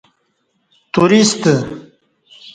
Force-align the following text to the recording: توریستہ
توریستہ 0.93 1.53